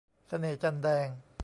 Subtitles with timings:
[0.27, 1.07] เสน่ห์จันทร์แดง